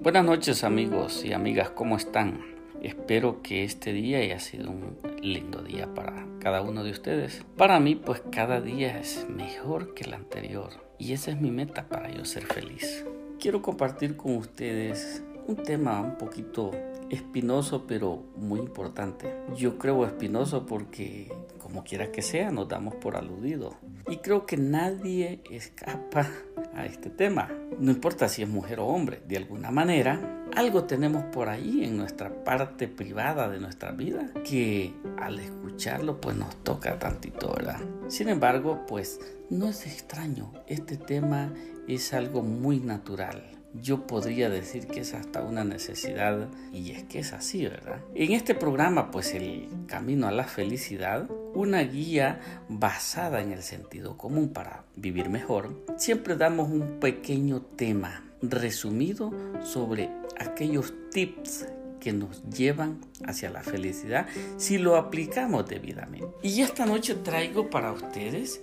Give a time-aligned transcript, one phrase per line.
[0.00, 2.42] Buenas noches amigos y amigas, ¿cómo están?
[2.82, 7.42] Espero que este día haya sido un lindo día para cada uno de ustedes.
[7.56, 11.88] Para mí, pues cada día es mejor que el anterior y esa es mi meta
[11.88, 13.06] para yo ser feliz.
[13.38, 16.72] Quiero compartir con ustedes un tema un poquito
[17.08, 19.34] espinoso, pero muy importante.
[19.56, 21.32] Yo creo espinoso porque,
[21.70, 23.76] como quiera que sea, nos damos por aludido.
[24.08, 26.28] Y creo que nadie escapa
[26.74, 27.48] a este tema.
[27.78, 31.96] No importa si es mujer o hombre, de alguna manera, algo tenemos por ahí en
[31.96, 37.80] nuestra parte privada de nuestra vida que al escucharlo pues nos toca tantito, ¿verdad?
[38.08, 41.52] Sin embargo, pues no es extraño, este tema
[41.86, 47.20] es algo muy natural yo podría decir que es hasta una necesidad y es que
[47.20, 48.00] es así, ¿verdad?
[48.14, 54.16] En este programa, pues el camino a la felicidad, una guía basada en el sentido
[54.16, 59.32] común para vivir mejor, siempre damos un pequeño tema resumido
[59.62, 61.66] sobre aquellos tips
[62.00, 64.26] que nos llevan hacia la felicidad
[64.56, 66.26] si lo aplicamos debidamente.
[66.42, 68.60] Y esta noche traigo para ustedes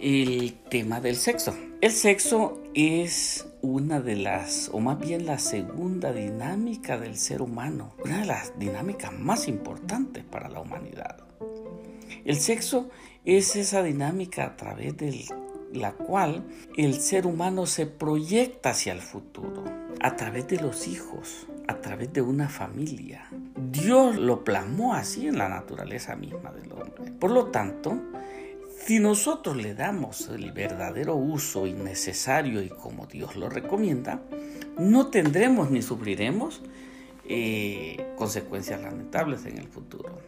[0.00, 1.54] el tema del sexo.
[1.80, 7.94] El sexo es una de las, o más bien la segunda dinámica del ser humano,
[8.02, 11.18] una de las dinámicas más importantes para la humanidad.
[12.24, 12.88] El sexo
[13.24, 15.26] es esa dinámica a través de
[15.72, 16.44] la cual
[16.76, 19.64] el ser humano se proyecta hacia el futuro,
[20.00, 23.28] a través de los hijos, a través de una familia.
[23.70, 27.12] Dios lo plasmó así en la naturaleza misma del hombre.
[27.18, 28.00] Por lo tanto,
[28.84, 34.22] si nosotros le damos el verdadero uso innecesario y como Dios lo recomienda,
[34.78, 36.62] no tendremos ni sufriremos
[37.24, 40.18] eh, consecuencias lamentables en el futuro.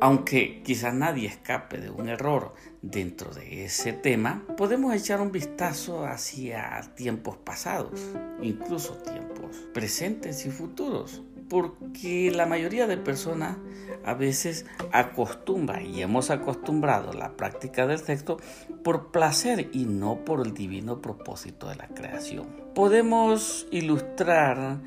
[0.00, 6.06] Aunque quizás nadie escape de un error dentro de ese tema, podemos echar un vistazo
[6.06, 8.00] hacia tiempos pasados,
[8.40, 13.56] incluso tiempos presentes y futuros porque la mayoría de personas
[14.04, 18.38] a veces acostumbra y hemos acostumbrado la práctica del sexo
[18.82, 22.46] por placer y no por el divino propósito de la creación.
[22.74, 24.78] Podemos ilustrar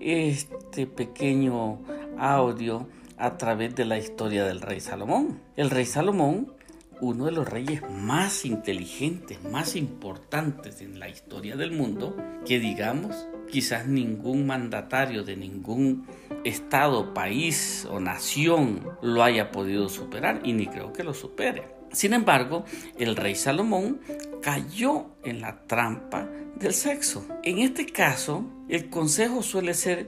[0.00, 1.80] este pequeño
[2.18, 5.40] audio a través de la historia del rey Salomón.
[5.56, 6.54] El rey Salomón
[7.00, 12.16] uno de los reyes más inteligentes, más importantes en la historia del mundo,
[12.46, 16.06] que digamos, quizás ningún mandatario de ningún
[16.44, 21.80] estado, país o nación lo haya podido superar y ni creo que lo supere.
[21.92, 22.64] Sin embargo,
[22.98, 24.00] el rey Salomón
[24.42, 27.26] cayó en la trampa del sexo.
[27.42, 30.06] En este caso, el consejo suele ser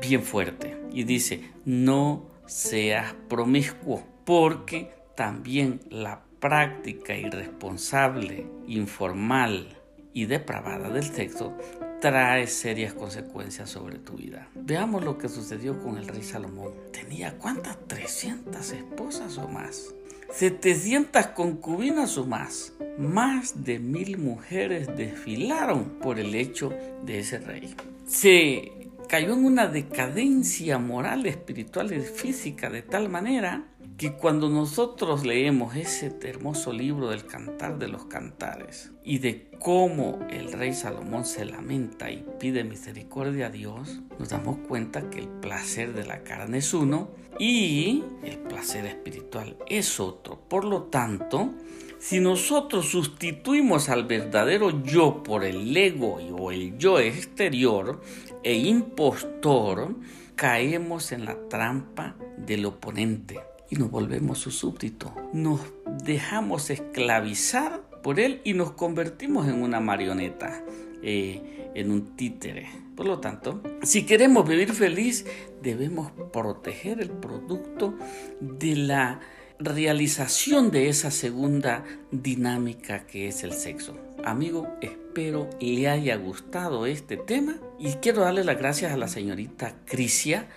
[0.00, 9.76] bien fuerte y dice, no seas promiscuo, porque también la práctica irresponsable, informal
[10.12, 11.56] y depravada del sexo
[12.00, 14.48] trae serias consecuencias sobre tu vida.
[14.54, 16.72] Veamos lo que sucedió con el rey Salomón.
[16.92, 17.78] Tenía cuántas?
[17.86, 19.94] 300 esposas o más.
[20.32, 22.72] 700 concubinas o más.
[22.98, 26.72] Más de mil mujeres desfilaron por el hecho
[27.04, 27.74] de ese rey.
[28.06, 28.72] Se
[29.08, 33.66] cayó en una decadencia moral, espiritual y física de tal manera
[34.00, 40.20] que cuando nosotros leemos ese hermoso libro del Cantar de los Cantares y de cómo
[40.30, 45.28] el rey Salomón se lamenta y pide misericordia a Dios, nos damos cuenta que el
[45.28, 50.48] placer de la carne es uno y el placer espiritual es otro.
[50.48, 51.52] Por lo tanto,
[51.98, 58.00] si nosotros sustituimos al verdadero yo por el ego o el yo exterior
[58.42, 59.94] e impostor,
[60.36, 63.40] caemos en la trampa del oponente
[63.70, 65.14] y nos volvemos su súbdito.
[65.32, 65.60] Nos
[66.04, 70.62] dejamos esclavizar por él y nos convertimos en una marioneta,
[71.02, 72.68] eh, en un títere.
[72.96, 75.24] Por lo tanto, si queremos vivir feliz,
[75.62, 77.94] debemos proteger el producto
[78.40, 79.20] de la
[79.58, 83.94] realización de esa segunda dinámica que es el sexo.
[84.24, 89.76] Amigo, espero le haya gustado este tema y quiero darle las gracias a la señorita
[89.84, 90.48] Crisia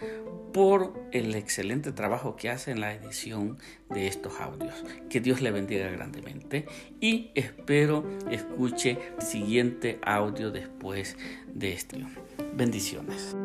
[0.53, 3.57] por el excelente trabajo que hace en la edición
[3.89, 4.83] de estos audios.
[5.09, 6.67] Que Dios le bendiga grandemente
[7.01, 11.17] y espero escuche el siguiente audio después
[11.47, 12.05] de este.
[12.55, 13.35] Bendiciones.